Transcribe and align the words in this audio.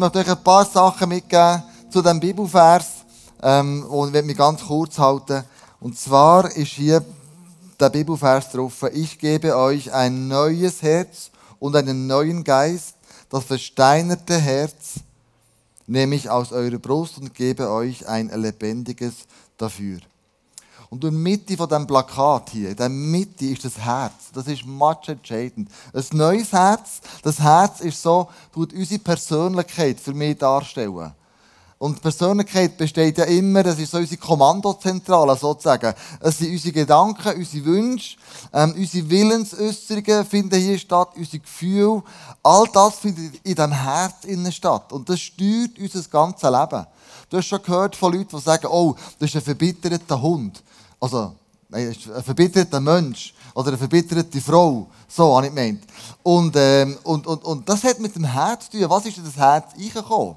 möchte 0.00 0.18
euch 0.18 0.30
ein 0.30 0.42
paar 0.42 0.64
Sachen 0.64 1.10
mitgeben 1.10 1.62
zu 1.90 2.00
diesem 2.00 2.18
Bibelvers 2.18 3.04
ähm, 3.42 3.84
und 3.84 4.16
ich 4.16 4.24
mich 4.24 4.36
ganz 4.36 4.62
kurz 4.62 4.98
halten. 4.98 5.44
Und 5.78 5.98
zwar 5.98 6.50
ist 6.56 6.72
hier 6.72 7.04
der 7.78 7.90
Bibelvers 7.90 8.50
drauf, 8.50 8.84
ich 8.92 9.18
gebe 9.18 9.56
euch 9.56 9.92
ein 9.92 10.26
neues 10.26 10.82
Herz 10.82 11.30
und 11.58 11.76
einen 11.76 12.06
neuen 12.06 12.44
Geist, 12.44 12.96
das 13.28 13.44
versteinerte 13.44 14.38
Herz 14.38 15.00
nehme 15.86 16.14
ich 16.14 16.30
aus 16.30 16.52
eurer 16.52 16.78
Brust 16.78 17.18
und 17.18 17.34
gebe 17.34 17.70
euch 17.70 18.08
ein 18.08 18.28
lebendiges 18.28 19.14
dafür. 19.58 19.98
Und 20.90 21.04
in 21.04 21.12
der 21.12 21.18
Mitte 21.20 21.56
von 21.56 21.68
diesem 21.68 21.86
Plakat 21.86 22.50
hier, 22.50 22.70
in 22.70 22.76
der 22.76 22.88
Mitte 22.88 23.46
ist 23.46 23.64
das 23.64 23.78
Herz. 23.78 24.32
Das 24.34 24.48
ist 24.48 24.66
much 24.66 25.06
entscheidend. 25.06 25.70
Ein 25.92 26.04
neues 26.12 26.52
Herz, 26.52 27.00
das 27.22 27.38
Herz 27.38 27.80
ist 27.80 28.02
so, 28.02 28.28
tut 28.52 28.72
unsere 28.72 28.98
Persönlichkeit 28.98 30.00
für 30.00 30.12
mich 30.12 30.36
darstellen. 30.36 31.12
Und 31.82 32.02
Persönlichkeit 32.02 32.76
besteht 32.76 33.16
ja 33.16 33.24
immer, 33.24 33.62
das 33.62 33.78
ist 33.78 33.92
so 33.92 33.96
unsere 33.96 34.20
Kommandozentrale 34.20 35.34
sozusagen. 35.34 35.94
Es 36.20 36.36
sind 36.36 36.50
unsere 36.52 36.74
Gedanken, 36.74 37.38
unsere 37.38 37.64
Wünsche, 37.64 38.18
ähm, 38.52 38.74
unsere 38.76 39.08
Willensäußerungen 39.08 40.26
finden 40.26 40.60
hier 40.60 40.78
statt, 40.78 41.12
unsere 41.16 41.38
Gefühle. 41.38 42.02
All 42.42 42.66
das 42.70 42.96
findet 42.96 43.36
in 43.36 43.54
diesem 43.54 43.72
Herz 43.72 44.14
statt. 44.54 44.92
Und 44.92 45.08
das 45.08 45.20
steuert 45.20 45.78
unser 45.78 46.02
ganzes 46.10 46.50
Leben. 46.50 46.86
Du 47.30 47.38
hast 47.38 47.46
schon 47.46 47.62
gehört 47.62 47.96
von 47.96 48.12
Leuten, 48.12 48.36
die 48.36 48.42
sagen, 48.42 48.66
oh, 48.66 48.94
das 49.18 49.30
ist 49.30 49.36
ein 49.36 49.42
verbitterter 49.42 50.20
Hund. 50.20 50.62
Also, 51.00 51.32
nein, 51.70 51.96
ein 52.14 52.22
verbitterter 52.22 52.80
Mensch. 52.80 53.32
Oder 53.54 53.68
eine 53.68 53.78
verbitterte 53.78 54.40
Frau. 54.42 54.86
So 55.08 55.34
habe 55.34 55.46
ich 55.46 55.54
gemeint. 55.54 55.84
Und, 56.22 56.54
ähm, 56.56 56.98
und, 57.04 57.26
und, 57.26 57.42
und 57.42 57.66
das 57.66 57.82
hat 57.84 58.00
mit 58.00 58.14
dem 58.14 58.24
Herz 58.24 58.68
zu 58.68 58.78
tun. 58.78 58.90
Was 58.90 59.06
ist 59.06 59.16
in 59.16 59.24
das 59.24 59.38
Herz 59.38 59.72
reingekommen? 59.74 60.36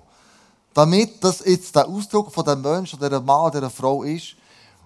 Damit 0.73 1.23
das 1.23 1.43
jetzt 1.45 1.75
der 1.75 1.87
Ausdruck 1.87 2.33
von 2.33 2.45
dem 2.45 2.61
Menschen, 2.61 2.99
der 2.99 3.19
Mann, 3.19 3.51
der 3.51 3.69
Frau 3.69 4.03
ist. 4.03 4.35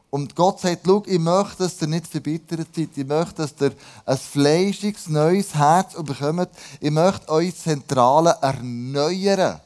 Und 0.10 0.36
Gott 0.36 0.60
sagt, 0.60 0.84
schau, 0.86 1.04
ich 1.06 1.20
möchte, 1.20 1.64
dass 1.64 1.82
ihr 1.82 1.88
nicht 1.88 2.08
verbittert 2.08 2.68
seid. 2.74 2.90
Ich 2.96 3.06
möchte, 3.06 3.36
dass 3.36 3.54
ihr 3.60 3.74
ein 4.06 4.18
fleischiges, 4.18 5.10
neues 5.10 5.54
Herz 5.54 5.94
bekommt. 6.02 6.50
Ich 6.80 6.92
möchte 6.92 7.28
eure 7.30 7.54
Zentrale 7.54 8.38
erneuern. 8.42 9.60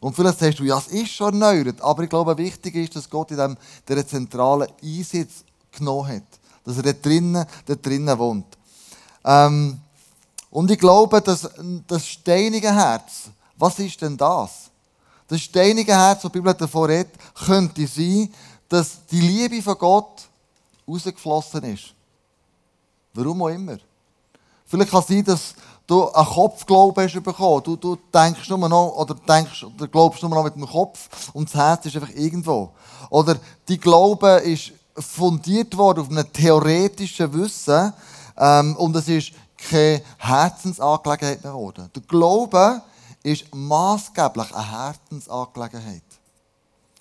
Und 0.00 0.14
vielleicht 0.14 0.38
sagst 0.38 0.58
du, 0.58 0.64
ja, 0.64 0.78
es 0.78 0.88
ist 0.88 1.10
schon 1.10 1.40
erneuert. 1.40 1.80
Aber 1.80 2.02
ich 2.02 2.10
glaube, 2.10 2.36
wichtig 2.36 2.74
ist, 2.76 2.94
dass 2.94 3.08
Gott 3.10 3.30
in 3.30 3.38
dem, 3.38 3.56
dieser 3.88 4.06
zentralen 4.06 4.68
Einsatz 4.82 5.44
genommen 5.72 6.08
hat. 6.08 6.22
Dass 6.64 6.76
er 6.76 6.82
dort 6.82 7.04
drinnen, 7.04 7.44
dort 7.66 7.84
drinnen 7.84 8.18
wohnt. 8.18 8.46
Ähm, 9.24 9.80
und 10.50 10.70
ich 10.70 10.78
glaube, 10.78 11.20
dass 11.20 11.48
das 11.86 12.06
steinige 12.06 12.72
Herz, 12.72 13.30
was 13.56 13.78
ist 13.78 14.00
denn 14.00 14.16
das? 14.16 14.70
Das 15.28 15.40
steinige 15.40 15.92
Herz, 15.92 16.22
das 16.22 16.30
die 16.30 16.38
Bibel 16.38 16.54
davor 16.54 16.88
redet, 16.88 17.14
könnte 17.46 17.86
sein, 17.86 18.32
dass 18.68 19.04
die 19.06 19.20
Liebe 19.20 19.62
von 19.62 19.78
Gott 19.78 20.22
rausgeflossen 20.86 21.62
ist. 21.64 21.94
Warum 23.14 23.42
auch 23.42 23.48
immer. 23.48 23.78
Vielleicht 24.66 24.90
kann 24.90 25.00
es 25.00 25.06
sein, 25.06 25.24
dass 25.24 25.54
du 25.86 26.10
einen 26.10 26.26
Kopfglauben 26.26 27.04
hast 27.04 27.22
bekommen. 27.22 27.62
Du, 27.62 27.76
du 27.76 27.96
denkst 28.12 28.48
nur 28.48 28.68
noch, 28.68 28.96
oder 28.96 29.14
denkst, 29.14 29.64
oder 29.64 29.88
glaubst 29.88 30.22
nur 30.22 30.30
noch 30.30 30.44
mit 30.44 30.56
dem 30.56 30.66
Kopf 30.66 31.30
und 31.32 31.48
das 31.48 31.54
Herz 31.54 31.86
ist 31.86 31.96
einfach 31.96 32.14
irgendwo. 32.14 32.70
Oder 33.10 33.36
die 33.68 33.78
Glaube 33.78 34.28
ist 34.44 34.72
fundiert 34.96 35.76
worden 35.76 36.00
auf 36.00 36.10
einem 36.10 36.32
theoretischen 36.32 37.32
Wissen 37.34 37.92
ähm, 38.38 38.76
und 38.76 38.94
es 38.96 39.08
ist 39.08 39.32
keine 39.56 40.02
Herzensangelegenheit 40.18 41.42
geworden. 41.42 41.90
Der 41.94 42.02
Glaube 42.02 42.82
ist 43.24 43.52
maßgeblich 43.54 44.54
eine 44.54 44.70
Herzensangelegenheit. 44.70 46.02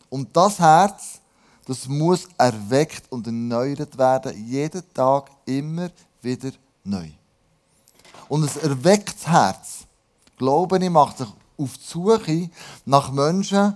Und 0.09 0.35
das 0.35 0.57
Herz, 0.57 1.19
das 1.65 1.87
muss 1.87 2.27
erweckt 2.37 3.11
und 3.11 3.27
erneuert 3.27 3.97
werden, 3.97 4.47
jeden 4.47 4.93
Tag 4.93 5.29
immer 5.45 5.89
wieder 6.21 6.51
neu. 6.83 7.09
Und 8.29 8.43
ein 8.43 8.61
erwecktes 8.63 9.27
Herz, 9.27 9.85
glaube 10.37 10.77
ich, 10.77 10.89
macht 10.89 11.17
sich 11.17 11.27
auf 11.57 11.77
die 11.77 11.87
Suche 11.87 12.49
nach 12.85 13.11
Menschen, 13.11 13.75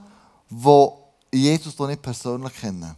die 0.49 1.37
Jesus 1.37 1.77
noch 1.77 1.87
nicht 1.87 2.01
persönlich 2.01 2.53
kennen. 2.53 2.95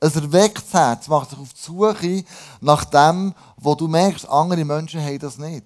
Ein 0.00 0.14
erwecktes 0.14 0.72
Herz 0.74 1.08
macht 1.08 1.30
sich 1.30 1.38
auf 1.38 1.52
die 1.52 1.62
Suche 1.62 2.24
nach 2.60 2.84
dem, 2.84 3.32
wo 3.56 3.74
du 3.74 3.88
merkst, 3.88 4.28
andere 4.28 4.64
Menschen 4.64 5.00
haben 5.00 5.18
das 5.18 5.38
nicht. 5.38 5.64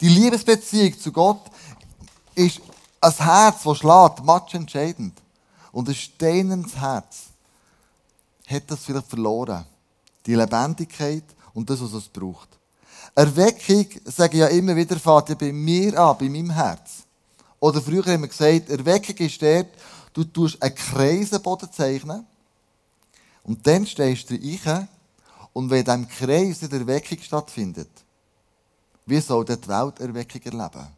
Die 0.00 0.08
Liebesbeziehung 0.08 0.98
zu 0.98 1.12
Gott 1.12 1.42
ist 2.34 2.60
ein 3.00 3.12
Herz, 3.12 3.62
das 3.62 3.78
schlägt, 3.78 4.24
match 4.24 4.54
entscheidend. 4.54 5.20
Und 5.72 5.88
ein 5.88 5.94
steinendes 5.94 6.76
Herz 6.76 7.24
hat 8.46 8.70
das 8.70 8.84
vielleicht 8.84 9.08
verloren. 9.08 9.64
Die 10.26 10.34
Lebendigkeit 10.34 11.24
und 11.52 11.68
das, 11.68 11.80
was 11.80 11.92
es 11.92 12.08
braucht. 12.08 12.48
Erweckung, 13.14 13.86
sage 14.04 14.34
ich 14.34 14.40
ja 14.40 14.46
immer 14.48 14.74
wieder, 14.74 14.98
fährt 14.98 15.28
ja 15.28 15.34
bei 15.34 15.52
mir 15.52 15.98
an, 15.98 16.16
bei 16.18 16.28
meinem 16.28 16.50
Herz. 16.50 17.04
Oder 17.60 17.80
früher 17.80 18.04
haben 18.04 18.22
wir 18.22 18.28
gesagt, 18.28 18.70
Erweckung 18.70 19.16
ist 19.16 19.40
dort, 19.40 19.68
du 20.12 20.24
tust 20.24 20.60
einen 20.62 20.74
Kreis 20.74 21.32
am 21.32 21.42
Boden 21.42 21.70
zeichnen 21.72 22.26
und 23.44 23.66
dann 23.66 23.86
stehst 23.86 24.30
du 24.30 24.34
rein 24.64 24.88
und 25.52 25.70
wenn 25.70 25.78
in 25.78 25.84
diesem 25.84 26.08
Kreis 26.08 26.58
die 26.60 26.74
Erweckung 26.74 27.18
stattfindet, 27.20 27.90
wie 29.06 29.20
soll 29.20 29.44
die 29.44 29.68
Welt 29.68 30.00
Erweckung 30.00 30.42
erleben? 30.42 30.88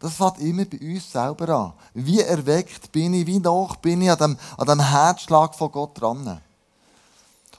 Das 0.00 0.14
fängt 0.14 0.40
immer 0.40 0.64
bei 0.64 0.78
uns 0.78 1.12
selber 1.12 1.48
an. 1.50 1.72
Wie 1.92 2.20
erweckt 2.20 2.90
bin 2.90 3.12
ich, 3.12 3.26
wie 3.26 3.38
nach 3.38 3.76
bin 3.76 4.00
ich 4.00 4.10
an 4.10 4.18
dem, 4.18 4.38
an 4.56 4.66
dem 4.66 4.80
Herzschlag 4.80 5.54
von 5.54 5.70
Gott 5.70 6.00
dran. 6.00 6.40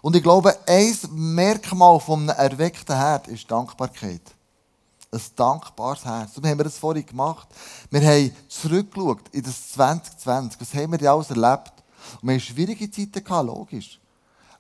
Und 0.02 0.16
ich 0.16 0.24
glaube, 0.24 0.58
ein 0.68 0.98
Merkmal 1.12 2.00
von 2.00 2.28
einem 2.28 2.38
erweckten 2.38 2.96
Herz 2.96 3.28
ist 3.28 3.50
Dankbarkeit. 3.50 4.22
Ein 5.12 5.22
dankbares 5.36 6.04
Herz. 6.04 6.36
Und 6.36 6.48
haben 6.48 6.58
wir 6.58 6.64
das 6.64 6.80
vorhin 6.80 7.06
gemacht. 7.06 7.48
Wir 7.92 8.02
haben 8.02 8.36
zurückgeschaut 8.48 9.30
in 9.32 9.44
das 9.44 9.74
2020. 9.74 10.60
Was 10.60 10.74
haben 10.74 10.92
wir 10.92 10.98
denn 10.98 11.10
alles 11.10 11.30
erlebt? 11.30 11.74
Und 12.22 12.28
wir 12.28 12.36
hatten 12.36 12.40
schwierige 12.40 12.90
Zeiten, 12.90 13.24
gehabt, 13.24 13.46
logisch. 13.46 14.00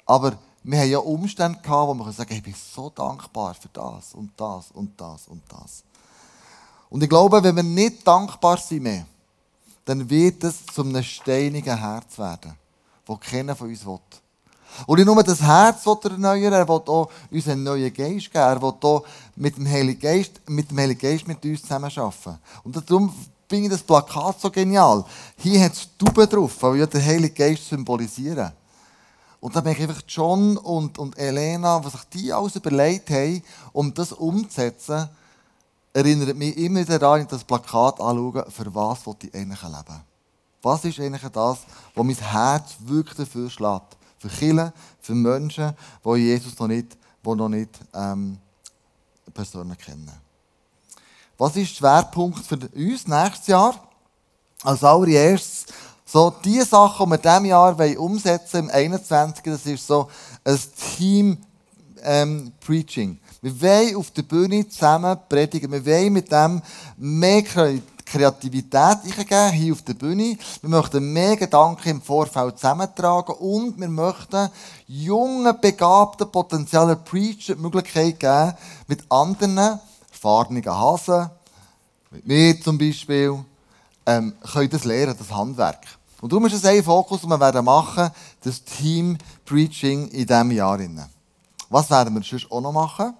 Aber 0.06 0.38
wir 0.64 0.80
haben 0.80 0.90
ja 0.92 1.00
Umstände 1.00 1.60
gehabt, 1.60 1.88
wo 1.88 1.94
man 1.96 2.12
sagen 2.12 2.30
kann, 2.30 2.38
ich 2.38 2.44
bin 2.44 2.54
so 2.54 2.92
dankbar 2.92 3.56
für 3.56 3.70
das 3.70 4.14
und 4.14 4.32
das 4.38 4.70
und 4.72 5.00
das 5.02 5.28
und 5.28 5.42
das. 5.50 5.84
Und 6.92 7.02
ich 7.02 7.10
glaube, 7.10 7.42
wenn 7.42 7.56
wir 7.56 7.64
nicht 7.64 8.06
dankbar 8.06 8.58
sind 8.58 8.84
mehr, 8.84 9.06
dann 9.86 10.08
wird 10.10 10.44
es 10.44 10.66
zu 10.66 10.84
einem 10.84 11.02
steinigen 11.02 11.78
Herz 11.78 12.20
werden, 12.20 12.54
das 13.08 13.20
keiner 13.22 13.56
von 13.56 13.70
uns 13.70 13.86
will. 13.86 13.98
Und 14.86 14.98
nicht 14.98 15.06
nur 15.06 15.24
das 15.24 15.42
Herz 15.42 15.86
will 15.86 15.98
er 16.04 16.12
erneuern, 16.12 16.54
er 16.54 16.68
will 16.68 16.82
auch 16.86 17.10
uns 17.32 17.48
einen 17.48 17.64
neuen 17.64 17.94
Geist 17.94 18.32
geben. 18.32 18.44
Er 18.44 18.62
will 18.62 18.74
auch 18.82 19.06
mit 19.38 19.56
dem 19.56 19.68
Heiligen 19.68 20.00
Geist 20.02 20.42
mit, 20.48 20.70
dem 20.70 20.80
Heiligen 20.80 21.00
Geist 21.00 21.28
mit 21.28 21.44
uns 21.46 21.62
zusammenarbeiten. 21.62 22.38
Und 22.64 22.90
darum 22.90 23.14
finde 23.50 23.66
ich 23.66 23.72
das 23.72 23.84
Plakat 23.84 24.42
so 24.42 24.52
genial. 24.52 25.06
Hier 25.38 25.64
hat 25.64 25.74
es 25.74 25.88
Tauben 25.98 26.30
drauf, 26.30 26.58
weil 26.62 26.76
wir 26.76 26.88
den 26.88 27.04
Heiligen 27.04 27.34
Geist 27.34 27.70
symbolisieren. 27.70 28.52
Und 29.40 29.56
da 29.56 29.62
merke 29.62 29.82
ich 29.82 29.90
einfach 29.90 30.04
John 30.08 30.58
und, 30.58 30.98
und 31.00 31.18
Elena, 31.18 31.84
was 31.84 31.94
sich 31.94 32.04
die 32.14 32.34
alles 32.34 32.58
überlegt 32.58 33.10
haben, 33.10 33.42
um 33.72 33.94
das 33.94 34.12
umzusetzen, 34.12 35.10
erinnert 35.94 36.36
mich 36.38 36.58
immer 36.58 36.80
wieder 36.80 37.00
daran, 37.00 37.28
das 37.28 37.44
Plakat 37.44 38.00
anschauen, 38.00 38.44
für 38.50 38.74
was 38.74 39.00
ich 39.22 39.34
eigentlich 39.34 39.62
leben 39.62 40.02
Was 40.62 40.86
ist 40.86 41.00
eigentlich 41.00 41.22
das, 41.22 41.60
was 41.96 42.06
mein 42.06 42.16
Herz 42.16 42.76
wirklich 42.80 43.18
dafür 43.18 43.50
schlägt? 43.50 43.98
Für 44.20 44.30
Kinder, 44.30 44.74
für 45.00 45.16
Menschen, 45.16 45.74
die 46.06 46.16
Jesus 46.16 46.58
noch 46.60 46.68
nicht, 46.68 46.98
die 47.26 47.36
noch 47.36 47.50
nicht 47.50 47.80
ähm, 47.94 48.38
Personen 49.34 49.78
kennen. 49.78 50.12
Was 51.38 51.56
ist 51.56 51.72
der 51.72 51.76
Schwerpunkt 51.76 52.46
für 52.46 52.56
uns 52.56 53.08
nächstes 53.08 53.48
Jahr? 53.48 53.74
Als 54.64 54.84
allererstes, 54.84 55.66
so 56.06 56.30
die 56.30 56.62
Sachen, 56.62 57.10
die 57.10 57.12
wir 57.12 57.18
in 57.18 57.22
diesem 57.22 57.46
Jahr 57.46 58.00
umsetzen 58.00 58.68
wollen, 58.68 58.70
im 58.70 58.76
21. 58.76 59.44
Das 59.46 59.66
ist 59.66 59.88
so 59.88 60.08
ein 60.44 60.60
Team 60.98 61.38
ähm. 62.04 62.52
Wir 63.44 63.60
wollen 63.60 63.96
auf 63.96 64.12
der 64.12 64.22
Bühne 64.22 64.70
zusammen 64.70 65.18
predigen. 65.28 65.72
Wir 65.72 65.84
wollen 65.84 66.14
mit 66.14 66.32
dem 66.32 66.62
mehr 66.98 67.42
Kreativität 67.42 68.76
eingeben, 68.76 69.52
hier 69.52 69.74
auf 69.74 69.82
der 69.82 69.96
Bühne. 69.96 70.38
Wir 70.62 70.70
möchten 70.70 71.12
mehr 71.12 71.36
Gedanken 71.36 71.90
im 71.90 72.02
Vorfeld 72.04 72.60
zusammentragen 72.60 73.34
und 73.34 73.80
wir 73.80 73.90
möchten 73.90 74.48
jungen, 74.86 75.60
begabten, 75.60 76.32
potenziellen 76.32 77.04
Preacher 77.04 77.56
die 77.56 77.62
Möglichkeit 77.62 78.20
geben, 78.20 78.54
mit 78.86 79.04
anderen 79.10 79.80
erfahrenen 80.12 80.66
Hasen, 80.66 81.32
mit 82.12 82.28
mir 82.28 82.62
zum 82.62 82.78
Beispiel, 82.78 83.44
ähm, 84.06 84.36
können 84.54 84.70
das 84.70 84.84
lernen, 84.84 85.16
das 85.18 85.32
Handwerk. 85.32 85.88
Und 86.22 86.32
darum 86.32 86.46
ist 86.46 86.54
es 86.54 86.66
ein 86.66 86.84
Fokus, 86.84 87.22
den 87.22 87.30
wir 87.32 87.40
werden 87.40 87.66
machen, 87.66 88.12
das 88.44 88.64
Team 88.64 89.18
Preaching 89.46 90.10
in 90.10 90.28
diesem 90.28 90.52
Jahr. 90.52 90.80
Was 91.70 91.90
werden 91.90 92.14
wir 92.14 92.22
sonst 92.22 92.52
auch 92.52 92.62
noch 92.62 92.72
machen? 92.72 93.16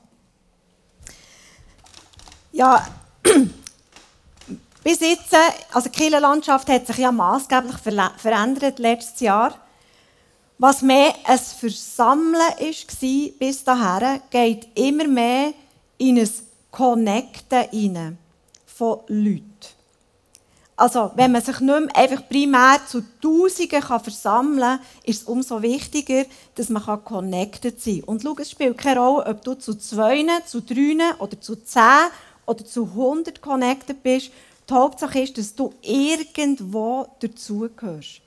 Ja, 2.62 2.88
Bis 4.84 5.00
jetzt, 5.00 5.36
also 5.74 5.90
die 5.90 5.98
Kirchenlandschaft 5.98 6.70
hat 6.70 6.86
sich 6.86 6.98
ja 6.98 7.12
maßgeblich 7.12 7.78
verändert 8.18 8.78
letztes 8.78 9.20
Jahr. 9.20 9.56
Was 10.60 10.84
mehr 10.84 11.12
ein 11.24 11.40
Versammeln 11.40 12.36
war 12.36 13.30
bis 13.40 13.64
dahin, 13.64 14.22
geht 14.30 14.68
immer 14.76 15.08
mehr 15.08 15.54
in 15.98 16.20
ein 16.20 16.30
Connecten 16.70 17.64
hinein 17.72 18.20
von 18.68 19.00
Leuten. 19.08 19.46
Also, 20.76 21.12
wenn 21.16 21.32
man 21.32 21.42
sich 21.42 21.60
nicht 21.60 21.80
mehr 21.80 21.96
einfach 21.96 22.30
primär 22.30 22.80
zu 22.88 23.02
Tausenden 23.22 23.82
kann 23.82 24.04
versammeln 24.04 24.60
kann, 24.60 24.80
ist 25.04 25.22
es 25.22 25.28
umso 25.28 25.64
wichtiger, 25.64 26.26
dass 26.54 26.70
man 26.70 26.84
connected 27.04 27.82
sein 27.82 28.02
kann. 28.02 28.10
Und 28.10 28.22
schau, 28.22 28.36
es 28.40 28.52
spielt 28.52 28.78
keine 28.78 29.00
Rolle, 29.00 29.26
ob 29.26 29.44
du 29.44 29.56
zu 29.56 29.76
zwei, 29.76 30.26
zu 30.46 30.62
drei 30.62 31.16
oder 31.18 31.42
zu 31.42 31.56
zehn 31.56 32.10
oder 32.52 32.66
zu 32.66 32.94
hundert 32.94 33.42
connected 33.42 34.04
bist. 34.04 34.32
Die 34.70 34.74
Hauptsache 34.74 35.20
ist, 35.20 35.38
dass 35.38 35.56
du 35.56 35.74
irgendwo 35.82 37.08
dazugehörst. 37.20 38.22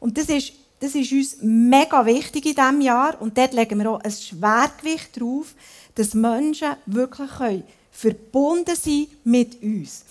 Und 0.00 0.16
das 0.16 0.28
ist 0.28 0.52
das 0.80 0.94
ist 0.94 1.12
uns 1.12 1.36
mega 1.40 2.04
wichtig 2.04 2.44
in 2.44 2.54
diesem 2.54 2.80
Jahr 2.82 3.18
und 3.18 3.38
dort 3.38 3.54
legen 3.54 3.78
wir 3.78 3.90
auch 3.90 4.00
ein 4.00 4.10
Schwergewicht 4.10 5.18
drauf, 5.18 5.54
dass 5.94 6.12
Menschen 6.12 6.76
wirklich 6.84 7.62
verbunden 7.90 8.76
sein 8.76 9.06
mit 9.24 9.62
uns. 9.62 10.04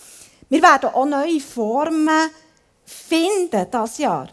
Wir 0.50 0.64
werden 0.64 0.90
auch 0.90 1.06
neue 1.06 1.40
Formen 1.40 2.30
finden 2.86 3.68
das 3.70 4.00
Jahr. 4.00 4.30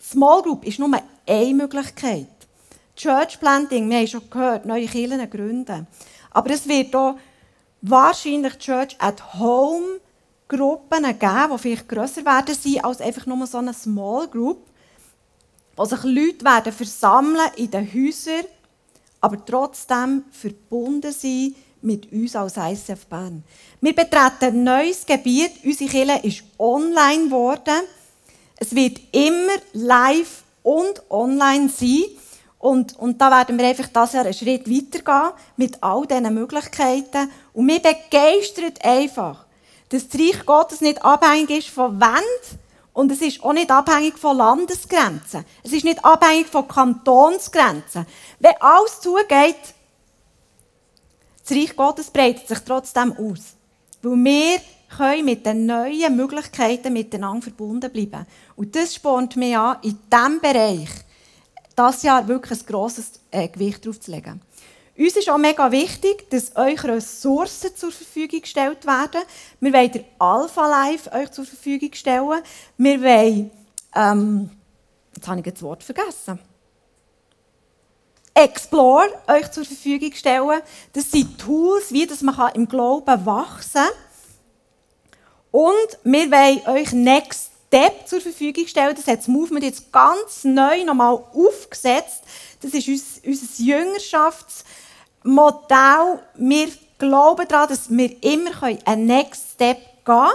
Small 0.00 0.42
Group 0.42 0.64
ist 0.64 0.78
nur 0.78 0.90
eine 1.26 1.54
Möglichkeit. 1.54 2.28
Church 2.94 3.40
Planting, 3.40 3.88
wir 3.90 3.98
haben 3.98 4.06
schon 4.06 4.30
gehört, 4.30 4.64
neue 4.64 4.86
Kirchen 4.86 5.28
gründen. 5.30 5.86
Aber 6.30 6.50
es 6.50 6.68
wird 6.68 6.94
auch 6.94 7.16
wahrscheinlich 7.82 8.58
Church 8.58 8.96
at 8.98 9.34
Home 9.34 10.00
Gruppen 10.48 11.04
geben, 11.04 11.52
die 11.52 11.58
vielleicht 11.58 11.88
grösser 11.88 12.24
werden 12.24 12.54
sein 12.54 12.84
als 12.84 13.00
einfach 13.00 13.26
nur 13.26 13.46
so 13.46 13.58
eine 13.58 13.72
Small 13.72 14.26
Group 14.28 14.70
wo 15.80 15.86
sich 15.86 16.02
Leute 16.02 16.44
werden 16.44 16.74
versammeln 16.74 17.50
in 17.56 17.70
den 17.70 17.90
Häusern, 17.90 18.44
aber 19.18 19.42
trotzdem 19.46 20.24
verbunden 20.30 21.10
sein 21.10 21.54
mit 21.80 22.12
uns 22.12 22.36
als 22.36 22.58
ICF 22.58 23.06
Bern. 23.06 23.42
Wir 23.80 23.94
betreten 23.94 24.44
ein 24.44 24.62
neues 24.62 25.06
Gebiet. 25.06 25.52
Unsere 25.64 25.88
Kirche 25.90 26.26
ist 26.26 26.42
online 26.58 27.24
geworden. 27.24 27.80
Es 28.56 28.74
wird 28.74 29.00
immer 29.12 29.56
live 29.72 30.42
und 30.62 31.02
online 31.08 31.70
sein. 31.70 32.04
Und, 32.60 32.96
und 32.98 33.20
da 33.20 33.30
werden 33.30 33.58
wir 33.58 33.66
einfach 33.66 33.88
das 33.88 34.12
Jahr 34.12 34.24
einen 34.24 34.34
Schritt 34.34 34.70
weitergehen 34.70 35.32
mit 35.56 35.82
all 35.82 36.06
diesen 36.06 36.32
Möglichkeiten. 36.34 37.30
Und 37.52 37.66
mir 37.66 37.80
begeistert 37.80 38.84
einfach, 38.84 39.46
dass 39.88 40.06
das 40.08 40.20
Reich 40.20 40.46
Gottes 40.46 40.80
nicht 40.80 41.02
abhängig 41.02 41.50
ist 41.50 41.68
von 41.70 42.00
Wänden, 42.00 42.60
und 42.92 43.10
es 43.12 43.22
ist 43.22 43.42
auch 43.42 43.52
nicht 43.52 43.70
abhängig 43.70 44.18
von 44.18 44.36
Landesgrenzen. 44.36 45.44
Es 45.62 45.72
ist 45.72 45.84
nicht 45.84 46.04
abhängig 46.04 46.48
von 46.48 46.66
Kantonsgrenzen. 46.66 48.04
Wenn 48.40 48.54
alles 48.60 49.00
zugeht, 49.00 49.56
das 51.42 51.56
Reich 51.56 51.76
Gottes 51.76 52.10
breitet 52.10 52.48
sich 52.48 52.58
trotzdem 52.58 53.12
aus. 53.12 53.54
Weil 54.02 54.24
wir 54.24 54.60
können 54.96 55.24
mit 55.24 55.46
den 55.46 55.66
neuen 55.66 56.16
Möglichkeiten 56.16 56.92
miteinander 56.92 57.42
verbunden 57.42 57.90
bleiben. 57.90 58.26
Und 58.56 58.74
das 58.74 58.96
spornt 58.96 59.36
mich 59.36 59.56
an, 59.56 59.78
in 59.82 59.98
diesem 60.12 60.40
Bereich 60.40 60.90
das 61.80 62.02
Jahr 62.02 62.28
wirklich 62.28 62.60
ein 62.60 62.66
grosses 62.66 63.12
äh, 63.30 63.48
Gewicht 63.48 63.86
drauf 63.86 63.98
zu 63.98 64.10
legen. 64.10 64.42
Uns 64.98 65.16
ist 65.16 65.30
auch 65.30 65.38
mega 65.38 65.72
wichtig, 65.72 66.28
dass 66.28 66.54
euch 66.56 66.84
Ressourcen 66.84 67.74
zur 67.74 67.90
Verfügung 67.90 68.42
gestellt 68.42 68.84
werden. 68.86 69.22
Wir 69.58 69.72
wollen 69.72 69.92
den 69.92 70.04
Alpha 70.18 70.66
Live 70.66 71.10
euch 71.10 71.30
zur 71.30 71.46
Verfügung 71.46 71.90
stellen. 71.94 72.42
Wir 72.76 73.00
wollen, 73.00 73.50
ähm, 73.94 74.50
jetzt 75.14 75.26
habe 75.26 75.40
ich 75.40 75.54
das 75.54 75.62
Wort 75.62 75.82
vergessen. 75.82 76.38
Explore 78.34 79.08
euch 79.26 79.50
zur 79.50 79.64
Verfügung 79.64 80.12
stellen. 80.12 80.60
Das 80.92 81.10
sind 81.10 81.38
Tools, 81.38 81.92
wie 81.92 82.06
das 82.06 82.20
man 82.20 82.54
im 82.54 82.68
Glauben 82.68 83.24
wachsen 83.24 83.72
kann. 83.80 83.90
Und 85.50 85.98
wir 86.04 86.30
wollen 86.30 86.76
euch 86.76 86.92
Next 86.92 87.49
Step 87.72 88.08
zur 88.08 88.20
Verfügung 88.20 88.66
stellen. 88.66 88.96
Das 88.96 89.06
hat 89.06 89.20
das 89.20 89.28
Movement 89.28 89.64
jetzt 89.64 89.92
ganz 89.92 90.42
neu 90.42 90.84
nochmal 90.84 91.14
aufgesetzt. 91.32 92.24
Das 92.60 92.72
ist 92.74 92.88
unser 93.24 93.46
Jüngerschafts- 93.62 94.64
Modell, 95.22 96.18
wir 96.36 96.68
glauben 96.98 97.46
daran, 97.46 97.68
dass 97.68 97.90
wir 97.90 98.22
immer 98.22 98.50
einen 98.86 99.06
Next 99.06 99.52
Step 99.52 99.76
gehen 99.76 100.04
können. 100.04 100.30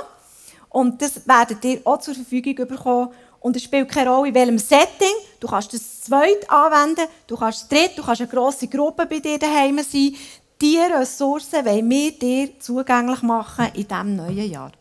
Und 0.69 1.01
das 1.01 1.27
werdet 1.27 1.65
ihr 1.65 1.81
auch 1.85 1.99
zur 1.99 2.13
Verfügung 2.13 2.67
bekommen. 2.67 3.09
Und 3.39 3.55
es 3.55 3.63
spielt 3.63 3.89
keine 3.89 4.11
Rolle, 4.11 4.29
in 4.29 4.35
welchem 4.35 4.57
Setting. 4.59 5.13
Du 5.39 5.47
kannst 5.47 5.73
das 5.73 6.01
zweit 6.01 6.49
anwenden, 6.49 7.07
du 7.27 7.35
kannst 7.35 7.63
das 7.63 7.69
dritt, 7.69 7.97
du 7.97 8.03
kannst 8.03 8.21
eine 8.21 8.29
grosse 8.29 8.67
Gruppe 8.67 9.05
bei 9.05 9.19
dir 9.19 9.39
daheim 9.39 9.79
sein. 9.79 10.15
Diese 10.61 10.89
Ressourcen 10.99 11.65
wollen 11.65 11.89
wir 11.89 12.11
dir 12.11 12.59
zugänglich 12.59 13.21
machen 13.21 13.67
in 13.73 13.87
diesem 13.87 14.15
neuen 14.15 14.51
Jahr. 14.51 14.71